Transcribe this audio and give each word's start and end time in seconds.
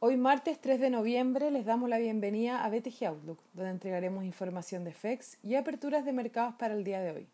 Hoy 0.00 0.18
martes 0.18 0.60
3 0.60 0.78
de 0.78 0.90
noviembre 0.90 1.50
les 1.50 1.64
damos 1.64 1.88
la 1.88 1.96
bienvenida 1.96 2.62
a 2.62 2.68
BTG 2.68 3.06
Outlook, 3.06 3.38
donde 3.54 3.70
entregaremos 3.70 4.24
información 4.24 4.84
de 4.84 4.92
FEX 4.92 5.38
y 5.42 5.54
aperturas 5.54 6.04
de 6.04 6.12
mercados 6.12 6.54
para 6.56 6.74
el 6.74 6.84
día 6.84 7.00
de 7.00 7.12
hoy. 7.12 7.26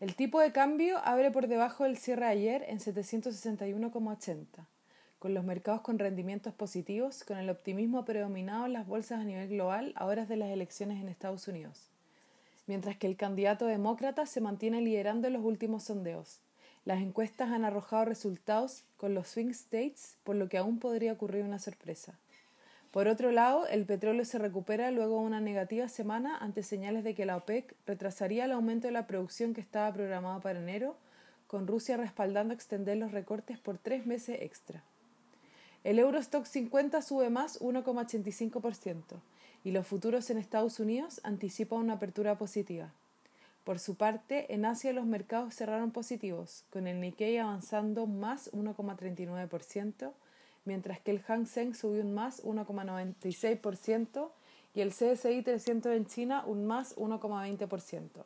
El 0.00 0.16
tipo 0.16 0.38
de 0.40 0.52
cambio 0.52 0.98
abre 0.98 1.30
por 1.30 1.46
debajo 1.48 1.84
del 1.84 1.96
cierre 1.96 2.26
ayer 2.26 2.66
en 2.68 2.78
761,80, 2.78 4.44
con 5.18 5.32
los 5.32 5.44
mercados 5.44 5.80
con 5.80 5.98
rendimientos 5.98 6.52
positivos, 6.52 7.24
con 7.24 7.38
el 7.38 7.48
optimismo 7.48 8.04
predominado 8.04 8.66
en 8.66 8.74
las 8.74 8.86
bolsas 8.86 9.20
a 9.20 9.24
nivel 9.24 9.48
global 9.48 9.94
a 9.96 10.04
horas 10.04 10.28
de 10.28 10.36
las 10.36 10.50
elecciones 10.50 11.00
en 11.00 11.08
Estados 11.08 11.48
Unidos, 11.48 11.88
mientras 12.66 12.98
que 12.98 13.06
el 13.06 13.16
candidato 13.16 13.64
demócrata 13.64 14.26
se 14.26 14.42
mantiene 14.42 14.82
liderando 14.82 15.28
en 15.28 15.32
los 15.32 15.44
últimos 15.44 15.84
sondeos 15.84 16.40
las 16.84 17.00
encuestas 17.00 17.50
han 17.50 17.64
arrojado 17.64 18.04
resultados 18.04 18.84
con 18.96 19.14
los 19.14 19.28
swing 19.28 19.50
states, 19.50 20.16
por 20.24 20.36
lo 20.36 20.48
que 20.48 20.58
aún 20.58 20.78
podría 20.78 21.12
ocurrir 21.12 21.44
una 21.44 21.58
sorpresa. 21.58 22.18
Por 22.90 23.08
otro 23.08 23.32
lado, 23.32 23.66
el 23.66 23.86
petróleo 23.86 24.24
se 24.24 24.38
recupera 24.38 24.90
luego 24.90 25.18
de 25.18 25.26
una 25.26 25.40
negativa 25.40 25.88
semana 25.88 26.36
ante 26.36 26.62
señales 26.62 27.02
de 27.02 27.14
que 27.14 27.26
la 27.26 27.36
OPEC 27.36 27.74
retrasaría 27.86 28.44
el 28.44 28.52
aumento 28.52 28.86
de 28.86 28.92
la 28.92 29.06
producción 29.06 29.52
que 29.52 29.60
estaba 29.60 29.92
programado 29.92 30.40
para 30.40 30.60
enero, 30.60 30.96
con 31.48 31.66
Rusia 31.66 31.96
respaldando 31.96 32.54
extender 32.54 32.96
los 32.96 33.12
recortes 33.12 33.58
por 33.58 33.78
tres 33.78 34.06
meses 34.06 34.38
extra. 34.40 34.84
El 35.82 35.98
Eurostock 35.98 36.46
50 36.46 37.02
sube 37.02 37.30
más 37.30 37.60
1,85% 37.60 39.02
y 39.64 39.72
los 39.72 39.86
futuros 39.86 40.30
en 40.30 40.38
Estados 40.38 40.78
Unidos 40.78 41.20
anticipan 41.24 41.80
una 41.80 41.94
apertura 41.94 42.38
positiva. 42.38 42.92
Por 43.64 43.78
su 43.78 43.96
parte, 43.96 44.52
en 44.52 44.66
Asia 44.66 44.92
los 44.92 45.06
mercados 45.06 45.54
cerraron 45.54 45.90
positivos, 45.90 46.64
con 46.70 46.86
el 46.86 47.00
Nikkei 47.00 47.38
avanzando 47.38 48.06
más 48.06 48.52
1,39%, 48.52 50.12
mientras 50.66 51.00
que 51.00 51.10
el 51.10 51.22
Hang 51.22 51.46
Seng 51.46 51.74
subió 51.74 52.02
un 52.02 52.12
más 52.12 52.44
1,96% 52.44 54.30
y 54.74 54.80
el 54.82 54.90
CSI 54.90 55.42
300 55.42 55.92
en 55.92 56.06
China 56.06 56.44
un 56.46 56.66
más 56.66 56.94
1,20%. 56.96 58.24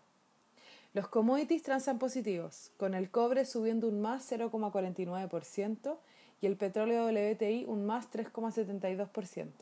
Los 0.94 1.06
commodities 1.06 1.62
transan 1.62 2.00
positivos, 2.00 2.72
con 2.76 2.94
el 2.94 3.10
cobre 3.10 3.44
subiendo 3.44 3.86
un 3.86 4.00
más 4.00 4.28
0,49% 4.32 5.98
y 6.41 6.46
el 6.46 6.56
petróleo 6.56 7.06
WTI 7.06 7.64
un 7.66 7.86
más 7.86 8.10
3,72%. 8.10 9.52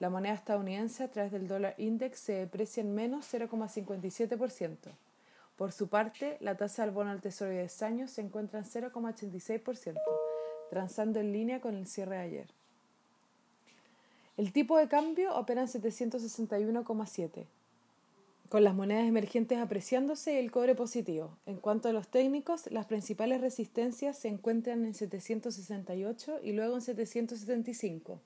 La 0.00 0.10
moneda 0.10 0.34
estadounidense 0.34 1.04
a 1.04 1.08
través 1.08 1.32
del 1.32 1.46
dólar 1.46 1.74
index 1.78 2.18
se 2.18 2.32
deprecia 2.32 2.80
en 2.80 2.94
menos 2.94 3.32
0,57%. 3.32 4.76
Por 5.56 5.70
su 5.70 5.88
parte, 5.88 6.36
la 6.40 6.56
tasa 6.56 6.84
del 6.84 6.94
bono 6.94 7.10
al 7.10 7.20
tesoro 7.20 7.50
de 7.50 7.58
10 7.60 7.82
años 7.82 8.10
se 8.10 8.20
encuentra 8.20 8.58
en 8.58 8.64
0,86%, 8.64 9.94
transando 10.68 11.20
en 11.20 11.32
línea 11.32 11.60
con 11.60 11.76
el 11.76 11.86
cierre 11.86 12.16
de 12.16 12.22
ayer. 12.22 12.46
El 14.36 14.52
tipo 14.52 14.76
de 14.76 14.88
cambio 14.88 15.32
opera 15.36 15.60
en 15.60 15.68
761,7, 15.68 17.46
con 18.48 18.64
las 18.64 18.74
monedas 18.74 19.06
emergentes 19.06 19.58
apreciándose 19.58 20.34
y 20.34 20.38
el 20.38 20.50
cobre 20.50 20.74
positivo. 20.74 21.30
En 21.46 21.58
cuanto 21.58 21.88
a 21.88 21.92
los 21.92 22.08
técnicos, 22.08 22.68
las 22.72 22.86
principales 22.86 23.40
resistencias 23.40 24.18
se 24.18 24.26
encuentran 24.26 24.84
en 24.84 24.94
768 24.94 26.40
y 26.42 26.52
luego 26.52 26.74
en 26.74 26.80
775. 26.82 28.18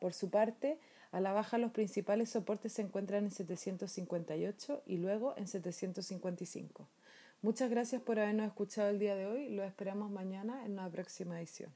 Por 0.00 0.14
su 0.14 0.30
parte, 0.30 0.78
a 1.12 1.20
la 1.20 1.32
baja 1.32 1.58
los 1.58 1.70
principales 1.70 2.30
soportes 2.30 2.72
se 2.72 2.82
encuentran 2.82 3.24
en 3.24 3.30
758 3.30 4.82
y 4.86 4.96
luego 4.96 5.34
en 5.36 5.46
755. 5.46 6.88
Muchas 7.42 7.70
gracias 7.70 8.00
por 8.02 8.18
habernos 8.18 8.46
escuchado 8.46 8.88
el 8.88 8.98
día 8.98 9.14
de 9.14 9.26
hoy. 9.26 9.50
Lo 9.50 9.62
esperamos 9.62 10.10
mañana 10.10 10.64
en 10.64 10.72
una 10.72 10.88
próxima 10.88 11.38
edición. 11.38 11.70